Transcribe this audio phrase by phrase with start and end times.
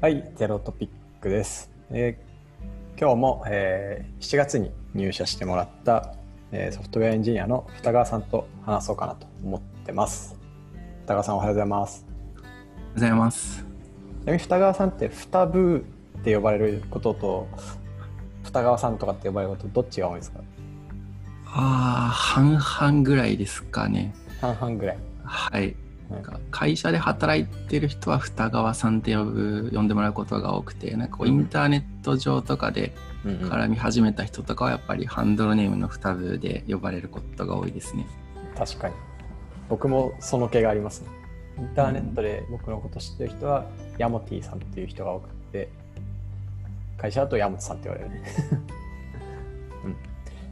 [0.00, 1.70] はい、ゼロトピックです。
[1.90, 2.26] えー
[2.98, 6.14] 今日も、えー7月に入社してもらった、
[6.52, 10.36] えーソフトウェアエンジニアの二川さんと話そうかなと思ってます。
[11.04, 12.04] 二川さんおはようございます。
[12.36, 12.52] おはよ
[12.90, 13.58] うございます。
[13.58, 15.86] ちなみに二川さんって二部
[16.18, 17.48] って呼ばれることと
[18.44, 20.40] 二川さんとかって呼ばれることどっちが多いですか？
[21.46, 24.14] ああ、半々ぐらいですかね。
[24.42, 24.98] 半々ぐらい。
[25.24, 25.74] はい。
[26.10, 32.92] はないんか会社で働いてる人は二川さんって呼ぶ呼んでもらうことが多くて、なんかこうインターネット上とかで
[33.24, 38.06] 絡み始めた人とかはやっぱりハンドルネームの二部で呼ばれることが多いですね。
[38.56, 38.94] 確かに。
[39.68, 41.08] 僕もその気がありますね。
[41.58, 43.66] インターネットで僕のこと知ってる人は、
[43.98, 45.68] ヤモティさんっていう人が多くて、
[46.98, 48.22] 会社だとヤモトさんって言われるね。
[49.84, 49.96] うん、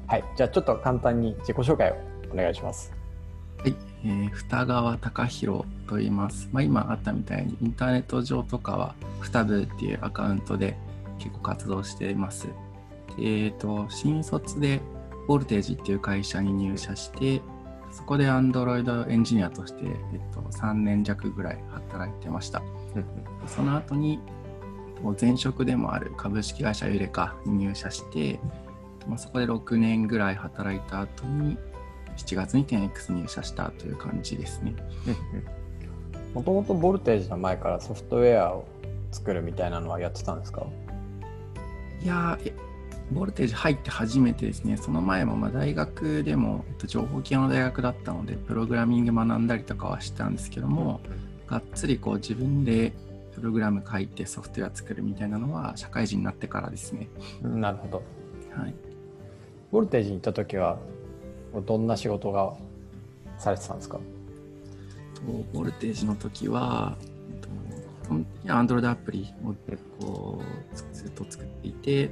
[0.06, 0.24] はい。
[0.36, 1.96] じゃあちょっと簡単に自己紹介を
[2.32, 2.92] お願いします。
[4.04, 6.48] はい、えー、二川隆弘と言います。
[6.52, 10.76] まあ、今あったみたいにインターネット上とかは二部っていうアカウントで
[11.18, 12.48] 結構活動しています。
[13.16, 14.80] でえっ、と新卒で
[15.26, 17.40] ボルテージっていう会社に入社して
[17.94, 22.62] そこで Android エンジニアとして、えっと、3年弱ぐらい働いてました。
[23.46, 24.18] その後に
[25.00, 28.40] もう前職でもある株式会社ユレカに入社して、
[29.06, 31.56] まあ、そこで6年ぐらい働いた後に
[32.16, 34.74] 7月に 10X 入社したという感じですね。
[36.34, 38.66] もともとボルテージの前からソフトウェアを
[39.12, 40.66] 作るみたいなのはやってたんですか？
[42.02, 42.38] いや
[43.12, 51.00] ボルテージ入って初めてですね、その前もまあ大学でも、えっと、情報系の大学だったので、プログラミング学んだりとかはしたんですけども、
[51.46, 52.92] がっつりこう自分で
[53.34, 57.08] プログラム書いてソフトウェア作るみたいなのは社会人になってからですね。
[57.42, 58.02] うんなるほど。
[58.58, 58.74] はい、
[59.70, 60.78] ボルテージに行った時は、
[61.60, 62.54] どんな仕事が
[63.38, 63.98] されてたんですか？
[65.14, 66.96] とボルテージの時は、
[67.30, 67.48] えっと
[68.04, 69.54] 基本的には Android アプリを
[69.98, 72.10] こうつずっと作っていて、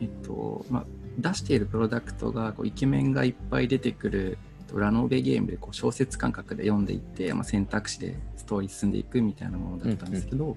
[0.00, 0.84] えっとまあ、
[1.18, 10.56] 出しているプロダクトがこうイケメンがいっぱい出てくるえっとラノベゲームでこう小説感覚で読んでいって、まあ、選択肢でストーリー進んでいくみたいなものだったんですけど、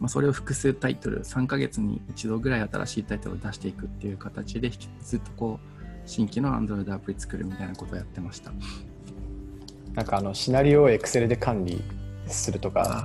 [0.00, 4.70] まあ、それを複数タイトル3ヶ月に一度ぐらい新しいタイトルを出していくっていう形で
[5.02, 5.75] ずっとこう
[6.06, 8.52] 新規の Android アプリ作るみたいなことをやってました。
[9.94, 11.82] なんかあのシナリオを Excel で管理
[12.26, 13.02] するとか、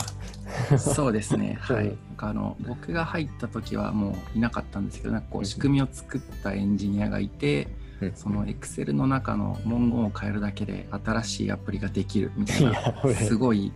[0.77, 1.87] そうですね、 はい。
[1.87, 7.67] うんなんかあの僕が入った時はもういなかったんですけど、なんかこう仕組みを作ったエンジニアがいて、
[7.99, 12.73] うんその Excel の中の文言を変えるだけで新しいアプリができるみたいな、
[13.15, 13.71] すごい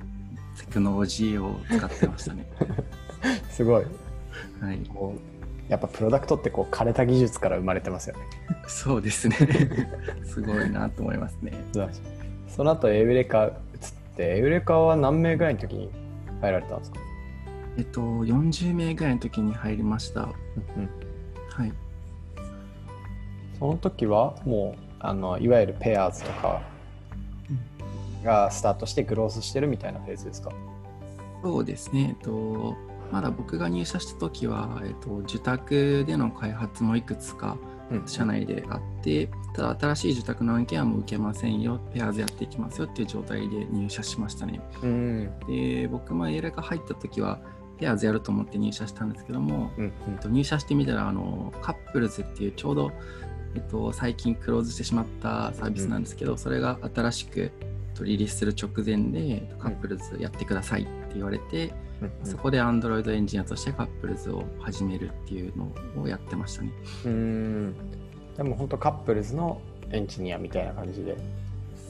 [0.58, 2.48] テクノロジーを使ってましたね。
[3.50, 3.86] すごい。
[4.62, 4.80] はい、
[5.70, 8.22] やっぱプロダクトってこう枯れた技術から生まれてますよね。
[8.68, 9.36] そうですね。
[10.24, 11.54] すごいなと思いますね。
[12.48, 13.52] その後エウレカ移っ
[14.16, 15.90] て、エウレカは何名ぐらいの時に
[16.42, 16.98] 入られたんですか、
[17.78, 20.22] えっと、40名ぐらいの時に入りました。
[20.22, 20.30] は
[21.66, 21.74] い。
[23.60, 26.62] その時はもうあのいわゆるペアーズとか
[28.24, 30.52] がスタートしてグロースしてるみたいなフェーズですか？
[31.44, 32.76] そうですね、えっと、
[33.12, 37.58] まだ僕が入社した時は、えっと、受託での開発もいくつか
[38.06, 44.60] 社内であって、ただ新しい受託の案件はもう受けませんよ、ペアーズやっていきますよっていう状態で入社しましたね。
[44.82, 45.32] うん。
[45.48, 47.40] で、僕もエレカ入った時は、
[47.78, 52.92] ペアーズやると思って入社したんですけども、うんえっと、入社してみたらあのカップルズっていうちょうど、
[53.54, 66.72] えっと、最近クローズしてしまったサービスなんですけど、それが新しくえっとリリースする直前でえっとカップルズやってくださいって言われて、うんそこで Android エンジニアとしてカップルズを始めるっていうのをやってましたね。
[67.06, 67.76] うん
[68.36, 69.62] でも本当カップルズの
[69.92, 71.16] エンジニアみたいな感じで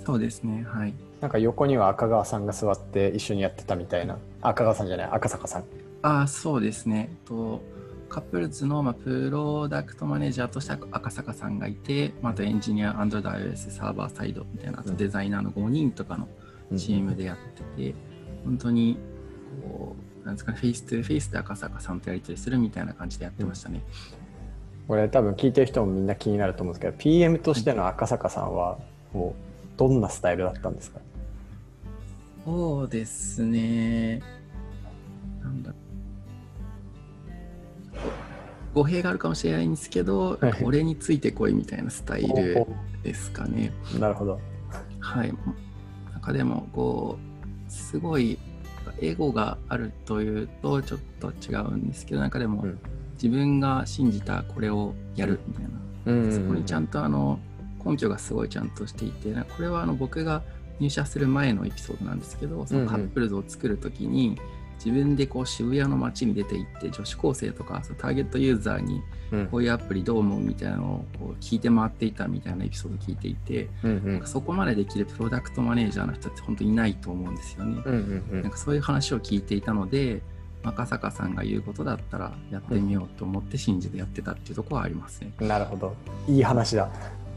[0.06, 0.94] そうですね、はい。
[1.20, 5.64] なんか横には赤川さんが座って一緒にやってたみたいな赤川さんじゃない赤坂さん
[6.04, 7.16] ああ、そうですね。
[7.26, 7.64] と
[8.08, 16.28] カップルズの、まあ、プロダクトマネージャーとしては赤坂さんがいて、まあ、あとエンジニア、Android、iOS、サーバーサイドみたいな、あとデザイナーの5人とかの
[16.78, 17.38] チームでやっ
[17.76, 17.96] てて、
[18.46, 19.00] 本当に
[19.62, 23.82] こう、なんですかね、フェイス2フェイスで赤坂さんとやり取りするみたいな感じでやってましたね。
[24.88, 28.78] これ多分聞いてる人もみんな気になると思うんですけど PM としての赤坂さんは
[29.14, 31.00] もうどんなスタイルだったんですか？
[32.46, 34.22] そうですね。
[35.42, 35.74] なんだ
[38.76, 42.68] 語弊があるかもしれないんですけど、はい俺についてこいみたいなスタイル
[43.04, 43.72] ですかね。
[44.00, 44.40] なるほど
[45.00, 45.34] はい。
[46.12, 47.18] なんかでも、こ
[47.68, 48.38] う、すごい、
[49.08, 52.80] エゴがあるというとちょっと違うんですけど、なんかでも、うん。
[53.16, 55.70] 自分が信じたこれをやるみたいな、
[56.06, 56.34] うん。
[56.34, 57.40] そこにちゃんとあの
[57.86, 60.44] 根拠がすごいちゃんとしていて、これはあの僕が
[60.80, 64.38] 入社する前のエピソードなんですけど、そのカップルズを作るときに、
[64.78, 69.02] 自分でこう渋谷の街に出て行って女子高生とかターゲットユーザーに
[69.32, 69.48] うん。
[69.48, 77.82] こういうアプリどう思うみたいなのをこう聞いて回っていたみたいなエピソードを聞いていて、うんなんかそこまでできるプロダクトマネージャーの人って本当にいないと思うんですよね。
[77.86, 78.42] うんうんうん。
[78.44, 80.22] なんかそういう話を聞いていたので
[80.64, 85.32] 赤坂さんが言うことだったらやってみようと思って信じてやってたっていうところはありますね。
[85.40, 85.96] なるほど。
[86.28, 86.90] いい話だ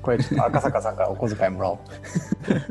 [0.09, 1.79] これちょっと赤坂さんからお小遣いもらおう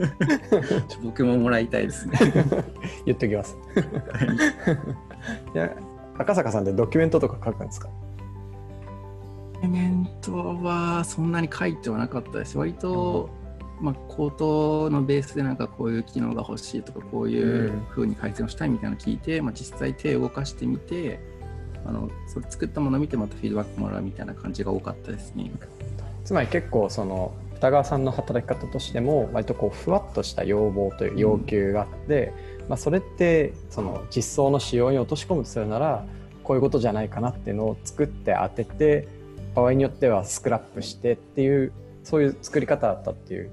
[1.05, 2.17] 僕ももらいたいですね。
[3.05, 3.55] 言っときます
[5.53, 5.71] いや
[6.17, 7.89] 赤坂さんってドキュメントとか書くんですか？
[9.61, 12.57] コメントはそんなに書いてはなかったです。
[12.57, 13.29] 割と、
[13.81, 21.19] まあ、口頭のベースでなんかこういう機能が欲しいとかこういう風に改善をしたいみたいなのを聞いて、まあ、実際手を動かしてみて
[21.85, 25.51] あのそれ作ったものを見てまたフィードバックもらうみたいな感じが多かったですね。
[26.27, 32.33] つまり結構その二川さんの働き方としても割とこうふわっとした要望という要求があって、
[32.67, 36.05] まあ、それってその実装の仕様に落とし込むとするなら
[36.43, 39.07] こういうことじゃないかなっていうのを作って当てて
[39.55, 41.71] 場合によってはスクラップしてっていう
[42.03, 43.49] そういう作り方だったっていう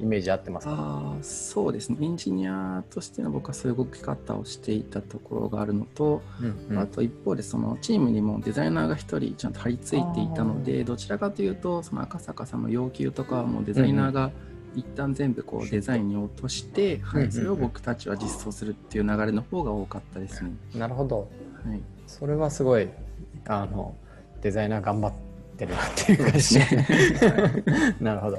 [0.00, 0.74] イメージ合ってますか？
[0.74, 1.98] あーそうですね。
[2.00, 6.22] エンジニアとしての僕はそういう動き方をしていたところがあるのと、
[6.70, 14.30] うんあと一方でそのチームにもデザイナーが1人ちゃんと張り付いていたのでどちらかというとその赤坂さんの要求とかはもうデザイナーが
[14.74, 17.28] 一旦全部こうデザインに落として、はうんうん。
[17.30, 20.52] い、それを僕たちは実装するっていう流れの方が多かったですね。
[20.74, 21.28] なるほど。
[21.64, 22.88] はい、それはすごい
[23.46, 23.96] あの
[24.42, 25.12] デザイナー頑張っ
[25.56, 26.60] てるなっていう感じ。
[28.00, 28.38] なるほど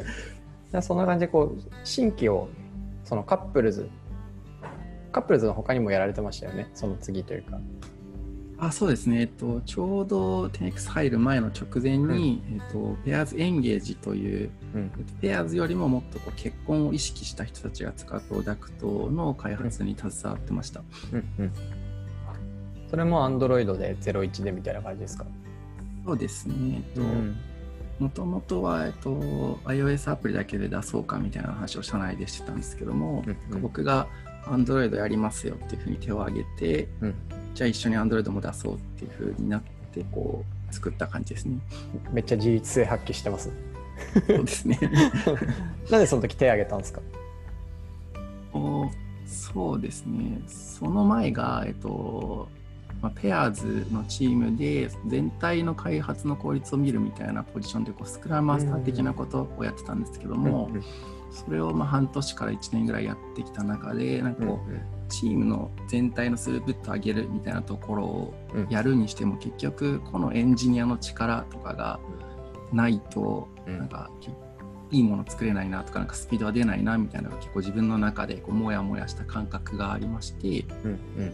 [0.81, 2.49] そんな感じでこう新規を
[3.03, 3.89] そのカップルズ
[5.11, 6.69] カップルズの他にもやられてましたよね。
[6.75, 7.59] その次というか。
[8.61, 14.91] あそうですね、えっと、ちょうど 10X 入る前の直前に、えっと、ペアーズエンゲージという、うん。
[14.97, 20.83] えっとペアーズよりももっとこう結婚を意識した人たちが使うプロダクトの開発に携わってました。
[21.13, 21.51] うんうん。
[22.89, 25.25] それも Android で01でみたいな感じですか？
[26.05, 27.37] そうですね、えっとん
[27.99, 34.07] もともとは、えっと、iOS アプリだけで出そうかみたいな話を社内でしてたんですけども、うんうん僕が
[34.45, 37.13] Android やりますよっていうふうに手を挙げて、うん
[37.53, 39.61] じゃあ一緒に Android も出そうっていうふうになっ
[39.91, 41.57] てこう作った感じですね。
[42.13, 43.51] めっちゃ自立性発揮してます？
[44.27, 44.79] そうですね。
[45.91, 47.01] なんでその時手挙げたんですか？
[48.53, 48.89] お
[49.25, 50.41] そうですね。
[50.47, 52.47] その前が、えっと、
[53.01, 60.83] まあ、ペアーズのチームで全体の開発の効率を見るみたいなポジションでこうスクラムマスター的なことをやってたんですけども、うん
[61.31, 71.99] それをまあ半年から1年ぐらいやってきた中でなんかこう、うんチームの全体のスループット上げるみたいなところをうんやるにしても結局このエンジニアの力とかが
[72.71, 73.77] ないとうん。
[73.79, 74.29] なんかき
[74.91, 81.33] いいもの作れないなとかなんかスピードは出ないなみたいなのが結構自分の中でこうモヤモヤした感覚がありまして、うんうん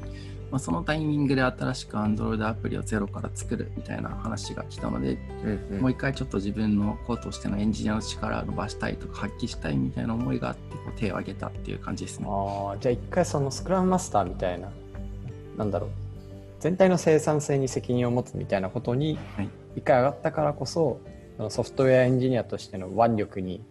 [0.51, 5.81] まあ、そのタイミングで新しく Android アプリをゼロから作るみたいな話が来たので、うんうん。
[5.81, 12.27] もう一回ちょっと自分の子としてのエンジニアの力を伸ばしたいとか発揮したいみたいな思いがあってこう手を挙げたっていう感じですね。
[12.29, 14.69] ああじゃあ一回そのスクラムマスターみたいな
[15.57, 15.89] なんだろう。
[16.59, 19.49] 全体の生産性に責任を持つみたいなことにはい。
[19.75, 20.99] 一回上がったからこそ
[21.37, 23.61] そのソフトウェアエンジニアとしての腕力に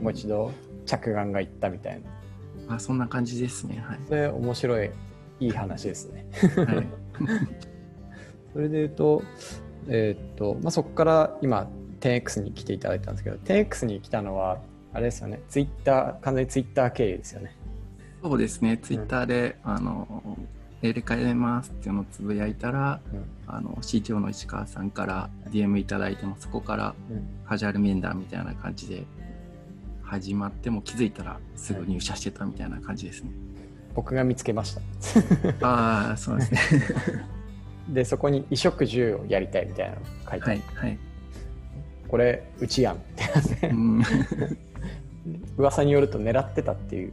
[0.00, 0.52] もう一度
[0.84, 2.00] 着眼がいったみたい
[2.68, 2.76] な。
[2.76, 3.82] あそんな感じですね。
[3.86, 4.00] はい。
[4.08, 4.90] それ面白い
[5.42, 6.26] いい話ですね。
[6.56, 6.86] はい。
[8.52, 9.22] それで言うと,、
[9.88, 11.68] えーっとまあ、そこから今
[12.00, 14.60] 10X に来ていただいたんですけど 10X に来たのは
[14.92, 15.40] あれですよね。
[15.48, 17.56] ツイッター完全にツイッター経由ですよね。
[18.22, 20.22] そうですね、ツイッターで、あの
[20.80, 23.24] 入れ替えますっていうのをつぶやいたら、うん。
[23.46, 26.94] あの CTO の石川さんから DM いただいても、そこから
[27.48, 29.04] カジュアル面談みたいな感じで
[30.02, 33.30] 始まっても気づいたらすぐ入社してたみたいな感じですね。
[33.94, 34.80] 僕が見つけました
[35.66, 36.60] ああ、そうですね。
[37.88, 40.98] でそこに衣食住をやりたいみたいなの書いてある、はい、はい。
[42.08, 44.02] これうちやんってなってうん
[45.56, 47.12] 噂によると狙ってたっていう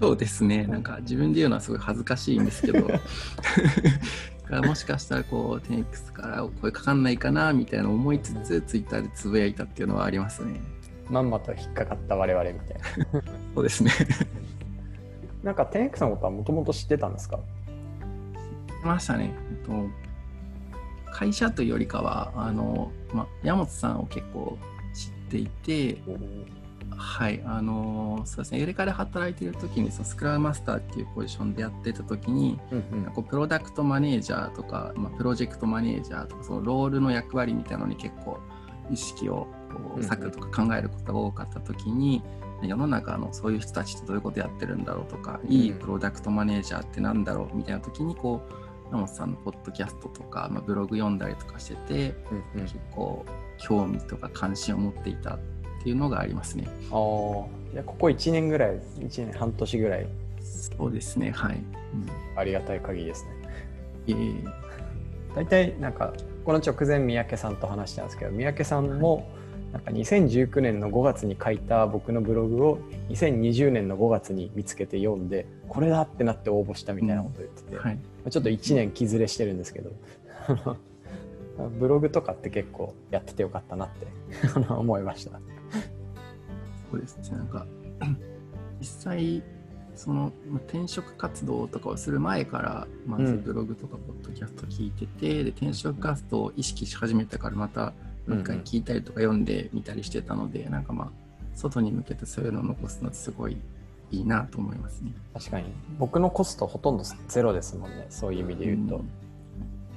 [0.00, 2.86] そうですね、なんか自分で言うのはすごい恥ずかしいんですけど、
[4.64, 10.60] もしかしたらこう、10X から声かかんないかなみたいな思いつつ、ツイッターでつぶやいたっていうのはありますね。
[11.10, 12.78] まんまと引っかかった我々みたい
[13.12, 13.22] な
[13.54, 13.90] そうですね。
[15.42, 17.38] なんか 10X のことはもともと知ってたんですか？
[18.82, 19.34] いましたね。
[19.50, 19.72] えっと、
[21.12, 24.56] 会社というよりかは、あの、ま、山本さんを結構
[24.94, 25.98] 知っていて、
[26.96, 38.38] はい、あの、そうですね、エレカで働いている時に、そのスクラムマスターっていうポジションでやってた時に、うんこうプロダクトマネージャーとか、まあ、プロジェクトマネージャーとか、そのロールの役割みたいなのに結構
[38.90, 40.08] 意識をこうんううん。
[40.08, 42.22] 割くとか考えることが多かった時に、
[42.62, 48.52] 世の中のそういう人たちってどういうことやってるんだろうとか、いいプロダクトマネージャーってなんだろうみたいな時にこう
[48.90, 52.14] 山本さんのポッドキャストとか、まあ、ブログ読んだりとかしてて、
[52.54, 53.24] うんうん、結構
[53.58, 55.38] 興味とか関心を持っていたっ
[55.82, 56.66] ていうのがありますね。
[56.90, 60.06] ああ、いやここ1年ぐらい、1年半年ぐらい、
[60.40, 61.56] そうですね、はい。
[61.56, 61.62] うん、
[62.36, 63.30] ありがたい限りですね。
[64.08, 64.52] えー、
[65.34, 66.12] 大体なんか
[66.44, 69.30] この直前三宅さんと話したんですけど三宅さんも
[69.72, 72.78] なんか2019年の5月に書いた僕のブログを
[73.10, 77.98] 2020年の5月に見つけて読んでこれだってなって応募したみたいなことを言ってて、うんはい、
[78.30, 79.92] ちょっと1年気ずれしてるんですけど
[81.78, 84.06] ブログとかって結構やっててよかったなって
[84.72, 85.40] 思いました。
[86.90, 87.36] そうですね。
[87.36, 87.66] なんか
[88.80, 89.42] 実際
[89.94, 90.32] その
[90.68, 97.92] 転職活動とかをする前からまずブログとかポッドキャスト聞いてて、うん、で転職活動を意識し始めたからまた
[98.34, 101.10] 一回聞いたりとか読んでみたりしてたので、うんうん、なんかまあ
[101.54, 103.56] 外に向けてそういうのを残すのってすごい
[104.10, 105.12] いいなと思いますね。
[105.34, 105.66] 確かに
[105.98, 109.10] 僕のコストほとんどゼロですもんねそういう意味で言うと、うん、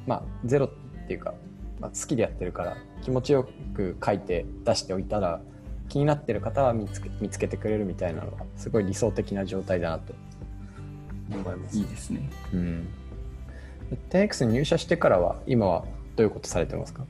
[0.08, 0.70] まあゼロっ
[1.08, 1.34] ていうか、
[1.80, 5.42] まあ、好きでやってるから気持ちよく書いて出しておいたら
[5.90, 10.14] 気になってる方は見つけ見つけてくれるみたいなのはすごい理想的な状態だなと
[11.30, 11.78] 思います。
[11.78, 12.30] いいですね。
[12.54, 12.88] うん。
[14.10, 15.86] 10X に入社してからは今は
[16.16, 17.06] どういうことされてますか？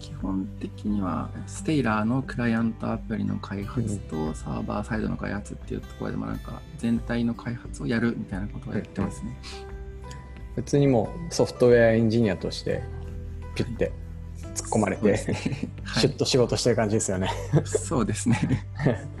[0.00, 9.38] 基本的にはステイラーのクライアントアプリの開発とサーバーサイドの開発っていうところでもなんか全体の開発をやるみたいなことをやってますね。
[10.54, 12.82] 普通にもうソフトウェアエンジニアとして
[13.54, 13.92] ピュッて
[14.54, 15.12] 突っ込まれて、ね
[15.84, 17.30] はい、 シュッと仕事してる感じですよね。
[17.64, 18.66] そうですね。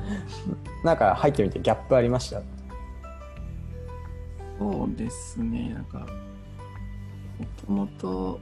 [0.82, 2.42] なんか入ってみてギャップありました？
[4.58, 5.74] そうですね。
[5.74, 5.98] なんか
[7.38, 8.40] もともと,、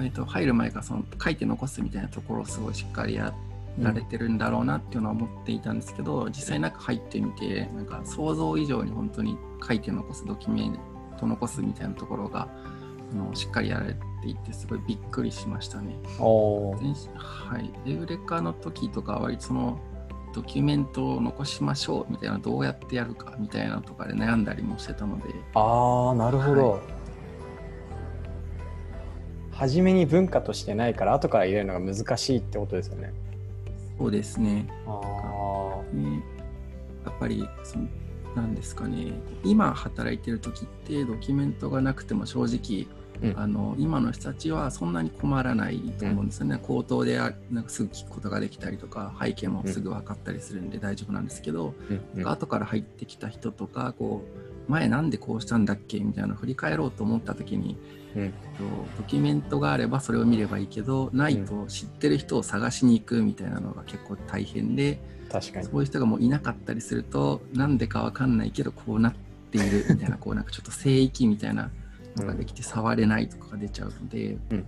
[0.00, 3.34] えっと入る前からその書いて残すみたいなところをすごいしっかりや
[3.78, 9.36] られてるんだろうなっていうのは思っていたんですけど、うん、実際中入ってみてなんか想像以上に本当に
[9.66, 10.78] 書いて残すドキュメン
[11.18, 12.48] ト残すみたいなところが
[13.12, 15.96] あのしっかりやられていてすごいびっくりしましたね。
[17.14, 19.78] はい、エウレカの時とかは割とその
[20.34, 25.34] ドキュメントを残しましょうみたいなどうやってやるかみたいなとかで悩んだりもしてたので。
[25.54, 26.80] ああなるほど、はい、
[29.56, 33.12] 初めに文化としてないから後から入れるのが難しいってことですよね。
[33.98, 34.68] そうですね。
[34.86, 36.22] あね。
[37.04, 37.86] やっぱりその
[38.34, 39.12] なんですかね。
[39.44, 42.86] 今働いてる時ってドキュメントがなくても正直
[43.22, 47.32] うん、あの今の人たちはそんなに困らないと思うんですよね、うん、口頭でなん
[47.64, 51.74] かすぐ聞くことができたりとか背景もすぐ分かったりするんで大丈夫なんですけど、
[52.14, 57.76] うん、後から入ってきた人とかこう前なんでこうしたんだっけみたいなのを振り返ろうと思った時に、
[58.16, 58.34] うん、
[58.96, 64.98] ドキュメントがあればそれを見ればいいけどないと知ってる人を探しに行くみたいなのが結構大変で
[65.30, 69.14] 確かにそういう人がもういなかったりするとなんでか分かんないけどこうなっ
[69.50, 71.70] ているみたいな こうなんかちょっと聖域みたいな。
[72.16, 74.66] のができて触れないとかが出ちゃうのでうん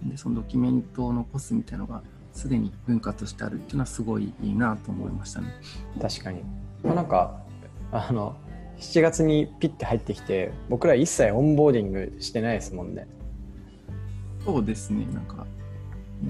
[0.00, 5.48] うん、でそのドキュメントを残すみたいなのがすでに文化としてあるっていうのはすごいいいなと思いましたね。
[6.00, 6.42] 確かに、
[6.84, 7.42] まあ、なんか
[7.90, 8.36] あの
[8.80, 13.06] 7月にピッて入ってきて僕ら一切オンボーディングしてないですもんね。
[14.44, 15.46] そうですねなんか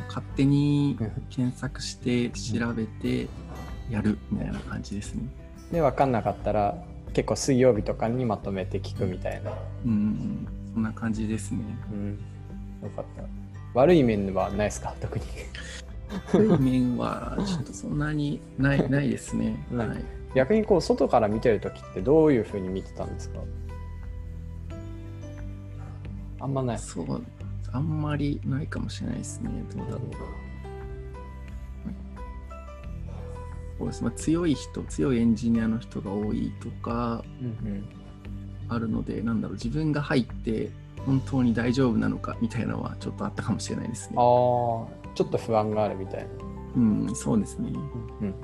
[0.09, 0.97] 勝手に
[1.31, 3.29] 検索して調べて
[3.91, 5.29] やるみたいな感じですね。
[5.73, 9.53] で分かんなかったら結構水曜日とかにまとめて聞くみたいな。
[9.85, 11.61] うん、そんな感じですね。
[11.93, 12.19] うん、
[12.83, 13.23] よかった。
[13.75, 15.25] 悪い面はないですか、特に。
[16.33, 19.57] 悪い面はちょっとそんなにない ないですね。
[19.73, 19.89] はい、
[20.35, 23.41] 逆にこう外から見てる時ってどういうふうに見てたんですか？
[26.41, 26.79] あんまない。
[26.79, 27.23] そう、
[27.73, 29.51] あんまりないかもしれないですね。
[29.75, 30.01] どうだろう。
[33.79, 37.23] そうですまあ、強い人強いエンジニアの人が多いとか
[38.69, 40.71] あるので、うんうん、なんだろう自分が入って
[41.07, 44.17] 本当に大丈夫なのかみたいなのはちょっとあったかもしれないですね。
[44.19, 44.25] ああ
[45.15, 46.29] ちょっと不安があるみたいな。
[46.77, 47.71] うんそうですね。
[47.71, 48.35] うんうん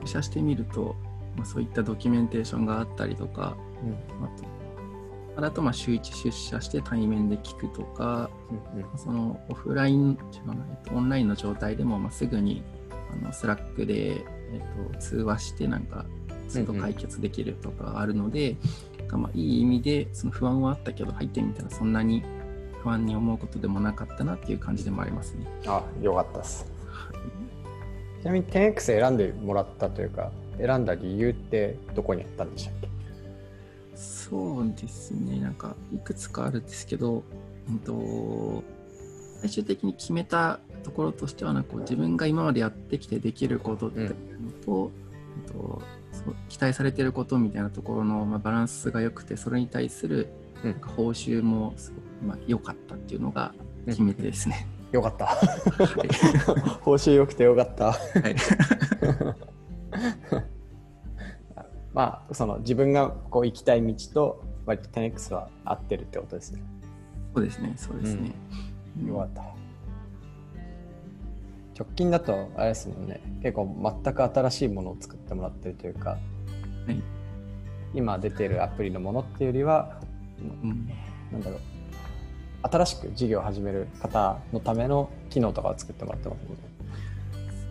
[0.00, 0.96] 入社してみると、
[1.36, 4.58] まあ、そういったドキュメンテーションがあったりとか、うん、あと
[5.46, 8.28] あとまあ週1出社して対面で聞くとか、
[8.74, 10.18] うんうん、そのオフライン
[10.92, 12.62] オンラインの状態でもまあすぐに
[13.12, 16.04] あのスラックで、えー、と通話してなんか
[16.48, 18.56] ずっと解決できるとかあるので、
[18.98, 22.24] うんうん、まあ、いい意味でその不安はあったけど入ってみたらそんなに
[22.82, 25.46] 不安に思うことでもなかったなっていう感じでもありますね。
[25.66, 26.64] あよかったです。
[26.64, 27.37] ち
[28.28, 32.88] なみに 10X 選んでもらったというか選んだ理由ってどこにあったんでしたっけ？
[33.94, 37.24] そうですね、なんかいくつかあるんですけど、
[37.68, 38.62] うんと、
[39.40, 44.14] 最終的に決めたところとしてはなんかこう自分が今までやってきてできることっていうの
[44.64, 44.92] と,、
[45.46, 45.82] えっと
[46.12, 50.28] そう期待されてることみたいなところの、まあ、バランスが良くてそれに対する
[50.62, 50.70] うん。
[50.72, 53.54] なんか報酬もすごく、まあ、良かったっていうのが
[53.86, 54.66] 決め手ですね。
[54.92, 55.26] よかった。
[55.26, 55.34] は
[56.04, 56.08] い
[56.80, 57.92] 報酬良くてよかった。
[57.92, 58.36] はい
[61.92, 66.62] まあ、その自分がこう行きたい道と割と 10X は合ってるってことですね。
[67.34, 68.32] そうですね、そうですね。
[69.04, 69.42] よかった。
[71.78, 77.02] 直近だと、あれですもんね、結構全く新しいものを作ってもらってるというか、はい
[77.94, 80.00] 今出てるアプリのものっていうよりは、
[80.62, 80.88] うん
[81.32, 81.60] なんだろう、
[82.70, 86.62] 新しく事業を始める方のための機能とかを作ってもらってますもんね。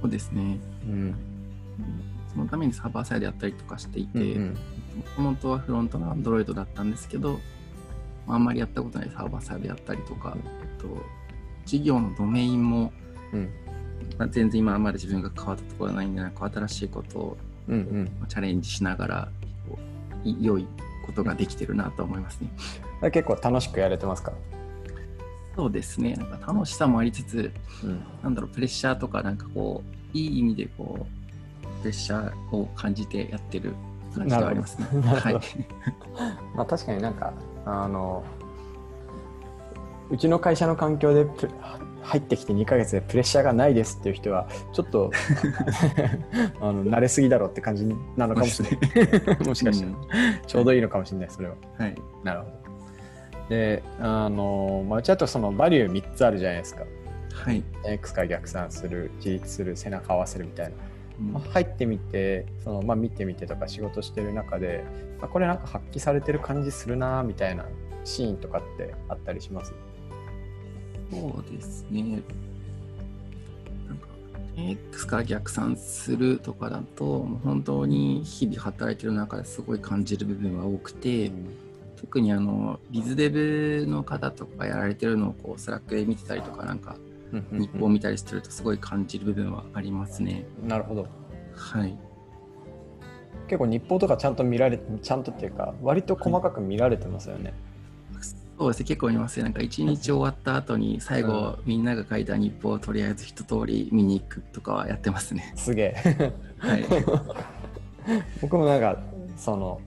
[0.02, 0.60] そうですね。
[0.84, 1.16] うん。
[2.32, 4.58] そのためにサーバーサイドやったりとかしていて、うん
[4.98, 7.40] もともとはフロントの Android だったんですけど、
[8.26, 10.88] まああんまりやったことないサーバーサイドやったりとか、うんえっと、
[11.66, 12.92] 事業のドメインも、
[13.32, 13.50] うん。
[14.18, 17.38] まあ、全然今まで自分が変わったところはないんで、なんか新しいことを
[17.68, 18.06] うんうん。
[18.20, 19.30] まあチャレンジしながら、
[20.24, 20.68] 良い
[21.06, 22.50] ことができてるなと思いますね。
[23.12, 24.34] 結構楽しくやれてますか？
[25.58, 27.52] そうですね、なんか楽しさもありつつ、
[27.84, 28.04] うん。
[28.22, 29.84] なんだろう、プレッシャーとか、なんかこ
[30.14, 33.74] う、いい意味でこう、プレッシャーを感じてやってる
[34.16, 34.88] 感じがありますね。
[35.02, 35.34] はい。
[36.56, 37.34] まあ確かになんか、
[37.66, 38.24] あの、
[40.12, 41.50] うちの会社の環境でプ
[42.04, 45.12] 入ってきて2ヶ月でプレッシャーがないですっていう人は、ちょっと
[46.62, 47.86] あの慣れすぎだろうって感じ
[48.16, 49.44] なのかもしれない。
[49.44, 49.94] もしかしたら、
[50.46, 51.56] ちょうどいいのかもしれない、それは。
[51.80, 51.96] はい。
[52.24, 52.67] なるほど。
[53.50, 56.84] で、あの、まあ、うちだとそのバリュー3つあるじゃないですか。
[57.34, 57.64] はい。
[57.86, 60.72] X から逆算する、自立する、背中合わせるみたいな。
[61.20, 64.84] うんまあ入ってみて、そのまあ、見てみてとか仕事してる中で、
[65.20, 67.66] あこれなんか発揮されてる感じするなみたいな
[68.04, 69.74] シーンとかってあったりします？
[71.10, 72.22] そうですね。
[73.88, 74.08] なんか、
[74.58, 81.32] X から逆算するとかだと、本当に日々働いてる中ですごい感じる部分は多くて、
[81.98, 86.96] 特にあの、 BizDev の方とかやられてるのをこう、 Slack で見てたりとか、なんか、
[87.52, 90.46] 日報を見たりしてるとすごい感じる部分はありますね。
[90.64, 91.08] なるほど。
[91.56, 91.98] はい。
[93.48, 97.54] 結構日報とかちゃんと見られちゃんとっていうか、割と細かく見られてますよね。
[98.60, 99.44] そうですね、結構見ますね。
[99.44, 105.54] なんか一日終わった後に最後、みんなが書いた日報をとりあえず一通り見に行くとかはやってますね。
[105.56, 106.34] すげえ。
[106.58, 106.86] はい。
[108.42, 108.98] 僕もなんか、
[109.36, 109.80] その、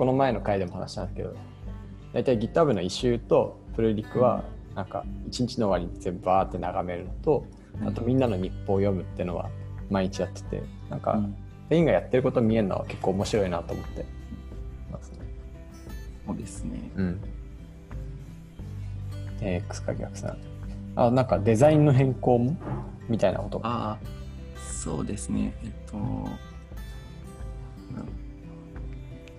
[0.00, 1.34] この前の回でも話したんですけど、
[2.14, 7.44] 大体 GitHub の一周とプルリクは、なんか一日の終わりに全部バーって眺めるのと、
[7.86, 9.50] あとみんなの日報を読むっていうのは
[9.90, 11.36] 毎日やってて、なんかうん
[11.68, 14.06] 全員がやってること見えるのは結構面白いなと思って
[14.90, 15.18] ますね。
[16.26, 16.90] そうですね。
[16.96, 17.20] うん。
[19.42, 20.38] X か逆算。
[20.96, 22.56] あ、なんかデザインの変更も？
[23.10, 23.68] みたいなことが。
[23.68, 23.98] ああ、
[24.72, 25.52] そうですね。
[25.62, 25.98] えっと、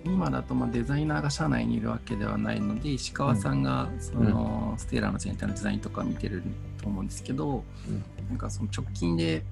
[0.04, 6.42] 今だとまあデザイナーが社内にいるわけではないので、石川さんがそのステーラーの全体のデザインとか見てる
[6.80, 8.02] と思うんですけど、うん。
[8.28, 9.42] なんかその直近で、えっ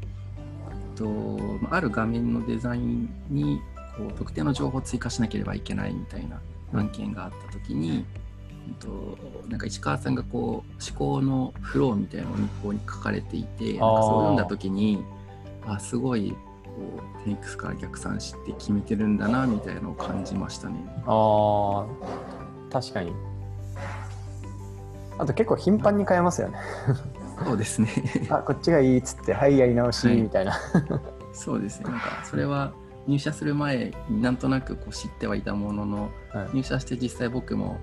[0.97, 1.05] と、
[1.61, 3.61] まあある画面のデザインに
[3.97, 6.41] こう特定の情報を追加しなければいけないみたいな
[6.73, 8.05] 案件があった時に、
[8.69, 15.03] えっと、なんか石川さんがこう思考のフローみたいなのを日報に書かれていてなんかそう読んだ時に
[15.67, 16.35] あすごい
[16.71, 20.77] こう 10X から逆算して決めてるんだなみたいなのを感じましたね。
[21.07, 23.13] ああ、確かに。
[25.19, 26.59] あと結構頻繁に変えますよね。
[27.45, 27.89] そうですね。
[28.31, 30.59] あ、こっちがいいっつって、はい、やり直し、はいみたいな。
[31.33, 31.91] そうですね。
[31.91, 32.73] なんかそれは
[33.07, 37.79] 入社する前になんとなくこう知ってはいたもののはい入社して実際僕も、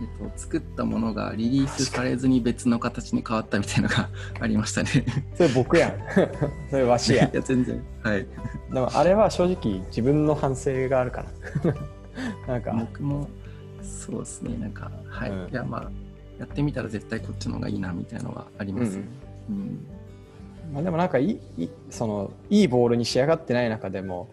[0.00, 4.08] えっと、作ったものがリリースされずに別の形に変わったみたいなのが
[4.40, 4.90] ありましたね。
[5.34, 5.92] それ僕やん。
[6.70, 7.30] それわしやい。
[7.32, 7.82] や全然。
[8.02, 8.26] はい。
[8.72, 11.24] でもあれは正直自分の反省があるか
[11.64, 11.74] な。
[12.48, 13.28] なんか、僕も
[13.82, 14.56] そうですね。
[14.58, 15.30] なんかはい。
[15.30, 15.90] うんいやまあ
[16.38, 18.98] やってみたら絶対こっちの方がいいなみたいなのはあります。
[19.48, 19.86] うん
[20.72, 24.28] まあ、でもなんかいいいいそのいいボールに仕上がってない中でも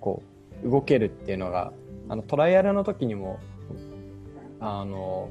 [0.00, 0.22] こ
[0.64, 1.72] う動けるっていうのが
[2.08, 3.38] あのトライアルの時にも
[4.60, 5.30] あの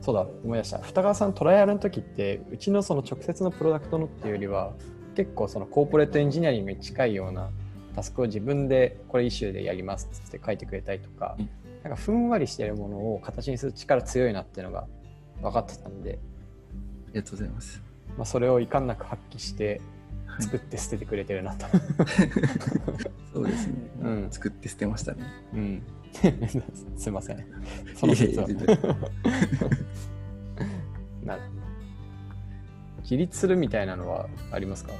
[0.00, 0.78] そうだ思い出した。
[0.78, 4.72] 二川さんトライアルの時ってうちのその直接のプロダクトのっていうよりは
[5.14, 7.50] 結構そのコーポレートエンジニアリングに近いような
[7.94, 11.48] タスクを自分でこれイシューでやりますって書いてくれたりとか、うん。
[11.82, 14.86] なんかふんわりしてるものを形にする力強いなっていうのが
[15.42, 16.18] 分かってたんで、
[17.08, 17.82] ありがとうございます。
[18.16, 19.80] まあ、それを遺憾なく発揮してはい
[20.40, 21.66] 作って捨ててくれてるなと。
[23.32, 23.74] そうですね。
[24.02, 25.24] うん作って捨てましたね。
[25.54, 25.82] うん。
[26.96, 27.44] すいません。
[27.94, 28.48] その説は。
[31.24, 31.38] な
[33.02, 34.92] 自立するみたいなのはありますか？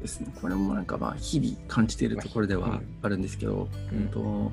[0.00, 0.28] ですね。
[0.40, 4.52] これもなんかまあ日々感じているところではあるんですけど、うんうんと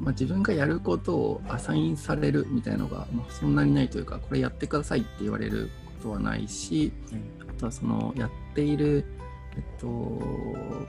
[0.00, 6.92] まあ、自分がやることをアサインされるみたいのが、まあ、そんなにないというかこれやってくださいって言われることはないし
[7.45, 9.04] あとはそのやっている、
[9.56, 10.20] えっと、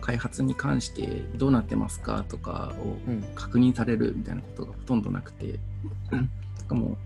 [0.01, 5.60] 開発に関してどうなってますかとかをうん確認されるみたいなことがほとんどなくて、し
[6.67, 6.97] かも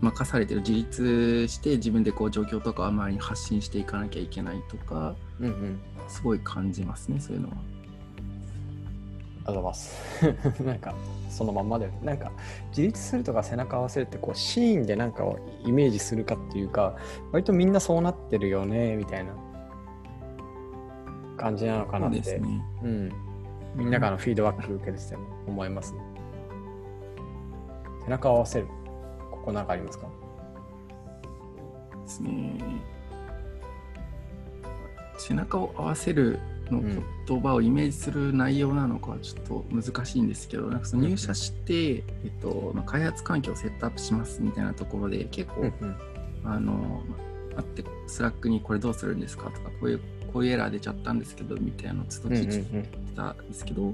[0.00, 7.56] 任されてる自立して自分でこう状況とかを周りに発信していかなきゃいけないとかうんうんすごい感じますねそういうのは。
[9.46, 10.62] ありがとうございます。
[10.62, 10.94] なんか、
[11.28, 12.30] そのまんまで、なんか、
[12.70, 16.96] 自立するとか背中合わせるって、こう、シーンでなんかをイメージするかっていうか、
[17.32, 19.32] 割とみんなそうなってるよね、みたいな
[21.36, 22.62] 感じなのかなって、ね。
[22.82, 23.12] うん。
[23.74, 26.00] みんなからのフィードバック受けてても思いますね。
[28.04, 28.66] 背中を合わせる。
[29.30, 30.06] ここなんかありますか？
[32.02, 32.60] ですね。
[35.18, 36.40] 背中を合わせる
[36.72, 36.82] の
[37.26, 45.96] 言葉をイメージする内容なのかはちょっと難しいんですけど、なんかその入社して、えっとまあ、開発環境をセットアップしますみたいなところで結構、うん
[46.44, 50.00] あのまあって Slack にこれどうするんですかとかこういう
[50.32, 53.92] こういうエラー出ちゃったんですけどみたいなのをずっと聞いてたんですけど、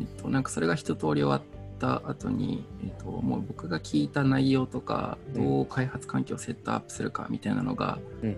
[0.00, 1.42] えっと、なんかそれが一通り終わっ
[1.78, 8.36] た後に、えっと、もう僕が聞いた内容とかどう開発環境をセットアップするかみたいなのが、うん。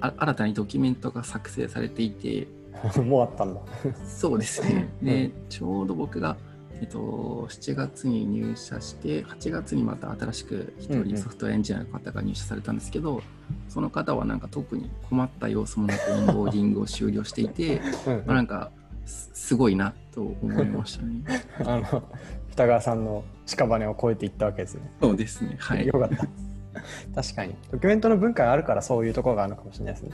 [0.00, 2.48] あ新たにドキュメントが作成されていてうん。
[3.02, 3.60] もうあったんだ。
[4.06, 6.36] そうですねうんでちょうど僕が、
[6.80, 13.22] えっと、7月に入社して8月にまた新しく一うんうん人ソフトウェアエンジニアの方が入社されたんですけど、
[13.68, 18.70] その方はなんか特に困った様子もなくインボーディングを終了していて、 うんまあ、なんか
[19.06, 21.22] すすごいなと思いましたね。
[21.64, 22.02] あの、
[22.48, 24.92] 二川さんの屍を越えていったわけですね。
[25.00, 25.56] そうですね。
[25.58, 25.92] はいよ。
[25.92, 26.28] かった。
[27.22, 27.54] 確かに。
[27.70, 30.10] ドキュメントの文化があるからそういうところがあるのかもしれないですね。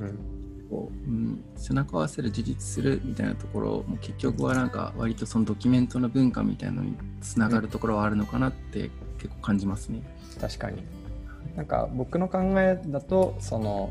[0.00, 0.35] うん。
[0.70, 10.02] こううん、背中を合わせる自立するみたいなところも結局はなんか割とそのドキュメントの文化みたいなのにつながるところはあるのかなって結構感じますね。
[10.40, 10.82] 確かに。
[11.56, 13.90] なんか僕の考えだと、その、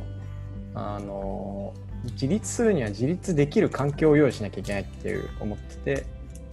[0.73, 1.73] あの、
[2.11, 6.05] 自立するには自立できる環境を用意しなきゃいけないっていう思ってて、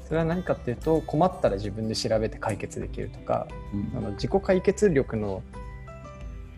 [0.07, 5.43] それは何かっていうと、困ったら自分で調べて解決できるとか、うんあの自己解決力の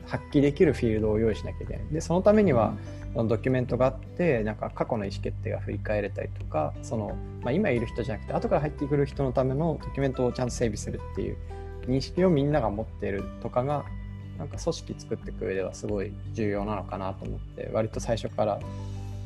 [0.06, 1.84] 発揮できるフィールドを用意しなきゃいけない。
[1.90, 2.74] で、そのためには、
[3.14, 11.36] ドキュメントがあってなんか過去の意思決定が振り返れたりとかその、まあ、今いる人じゃなくて後から入ってくる人のためのドキュメントをちゃんと整備するっていう
[11.86, 13.84] 認識をみんなが持っているとかが
[14.38, 18.58] なんか組織作っていく上ではすごい重要なのかなと思って割と最初から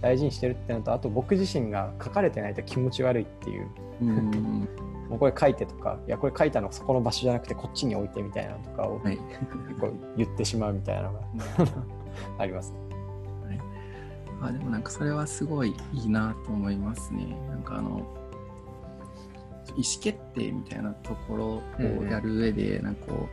[0.03, 3.69] 大事にしてるっていうのとあと僕自身が書かれてないと気持ち悪いっていう
[4.03, 4.69] うん
[5.09, 9.17] もうこれ書いてとかいやこれ書いたのそこの場所じゃなくてこっちに置いてみたいなのとかをはい。
[9.17, 11.21] 結構言ってしまうみたいなのが
[12.39, 12.88] あります。
[14.41, 17.37] あでもなんかそれはすごいいいなと思いますね。
[17.49, 18.07] なんかあの
[19.77, 21.47] 意思決定みたいなところ
[21.85, 23.29] をやる上で、なんかこ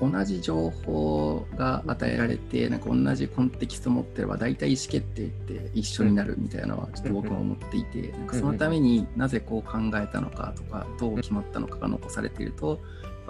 [0.00, 12.80] う同じ情報が与えられてなんか同じコンテキスト持ってれば大体意思決定って一緒になるみたいなのはちょっと僕も思っていて、なんかそのためになぜこう考えたのかとかどう決まったのかが残されていると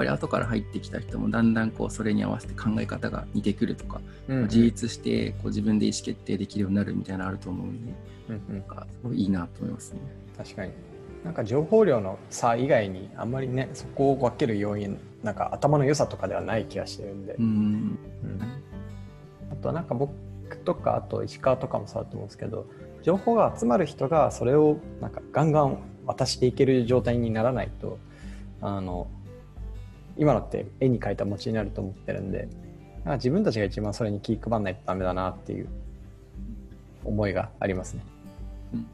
[0.01, 7.93] ぱり後から入ってきた人もだんだんこうそれに合わせて考え方が似てくるとか自立してこう自分で意思決定できるようになるみたいなのあると思うんで、
[8.31, 8.55] うんうん。
[8.55, 10.01] なんかすごいいいなと思いますね。
[10.39, 10.73] 確かに。
[11.23, 17.45] なんか情報量の差以外にあんまりねそこを分ける要因なんか頭の良さとかではない気がしてるんで、うん。
[17.45, 17.99] うん
[19.53, 20.15] あとはなんか僕
[20.65, 22.67] とかあと石川とかもそうだと思うんですけど
[23.03, 27.99] 情報が集まる人がそれをなんかガンガン渡していける状態にならないと
[28.63, 29.09] あの
[30.21, 32.47] 今のって絵に描いた餅になると思ってるんで
[32.99, 35.69] なんか自分たちが一番それに気配らないとダメだなっていう
[37.03, 38.05] 思いがありますね。
[38.75, 38.87] うん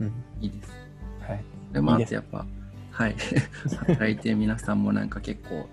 [0.00, 0.72] うんいいです。
[1.20, 2.46] はい、でもあいいですとやっぱ、
[2.92, 3.16] はい。
[3.86, 5.68] 働いて皆さんもなんか結構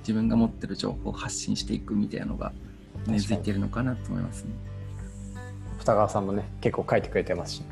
[0.00, 2.52] 自分が持ってる情報を発信していくみたいなのが
[3.06, 4.50] 根付いてるのかなと思いますね。
[5.78, 7.62] 二川さんもね結構書いてくれてますし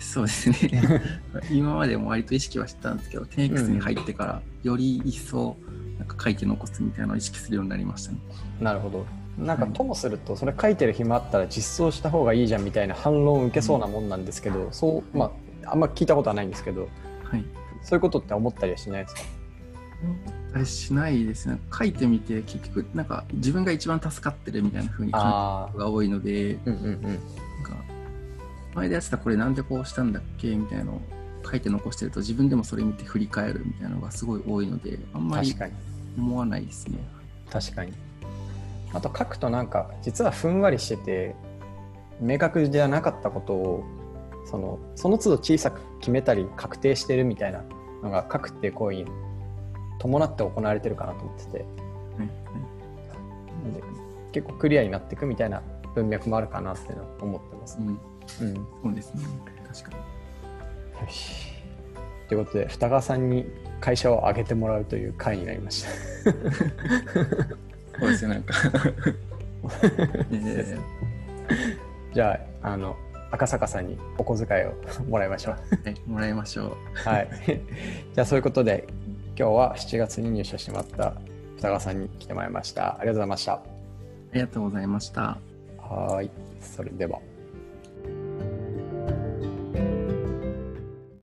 [0.00, 1.02] そうですね。
[1.52, 5.54] 今までも割と意識はしてたんですけど、10X に入ってからより一層
[5.98, 8.18] なんか書いて残すみたいなのを意識するようになりましたね。
[8.60, 9.06] なるほど。
[9.38, 15.32] なんかはいともするとそれ書いてる暇あったら実装した方がいいじゃんみたいな反論を受けそうなもんなんですけど、そうま
[15.64, 16.88] ああんま聞いたことはないんですけど
[17.24, 17.44] はい。
[17.82, 19.20] そういうことって思ったりはしないですか？
[20.54, 21.60] あれしないですね。
[21.76, 27.02] 書いてみて結局なんか自分が一番助かってるみたいな風に感じが多いので、うんうんうん。
[27.02, 27.18] なんか
[28.74, 31.00] 前でやってたこれなんでこうしたんだっけみたいなのを
[31.44, 35.54] 書いて残してると自分でもそれ見て振り返るみたいなのがすごい多いのであんまり
[36.16, 36.98] 思わないですね。
[37.50, 37.92] 確かに
[38.92, 41.34] あと書くとなんか実はふんわりしてて
[42.20, 43.84] 明確じゃなかったことを
[44.46, 47.62] そのその都度小さく決めたり確定してるみたいな
[48.02, 49.06] のが書くっていう行為に
[49.98, 51.64] 伴って行われてるかなと思ってて
[52.18, 52.24] な
[53.70, 53.82] んで
[54.32, 55.62] 結構クリアになっていくみたいな
[55.94, 57.78] 文脈もあるかなっていうのは思ってます。
[57.78, 59.24] うん、うん、そうですね。
[59.66, 60.17] 確かに。
[61.00, 61.48] よし。
[62.28, 63.46] ということで、二川さんに
[63.80, 65.88] 会社を上げてもらうという会になりました。
[67.98, 68.54] そうですよ、なんか。
[70.32, 70.78] え
[72.14, 72.96] じゃあ、あの、
[73.30, 74.74] 赤坂さんにお小遣いを
[75.08, 75.54] もらいましょう。
[75.74, 77.08] ーはい、もらいましょう。
[77.08, 77.28] はい。
[77.46, 78.86] じゃあ、そういうことで、
[79.38, 81.14] 今日は7月に入社してもらった
[81.56, 82.98] 二川さんに来てもらいました。
[82.98, 83.52] ありがとうございました。
[83.52, 83.62] あ
[84.34, 85.38] りがとうございました。
[85.78, 86.30] はい。
[86.60, 87.20] それでは。